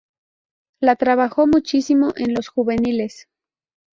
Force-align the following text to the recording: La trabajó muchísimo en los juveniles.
La 0.79 0.95
trabajó 0.95 1.45
muchísimo 1.45 2.11
en 2.15 2.33
los 2.33 2.47
juveniles. 2.47 3.27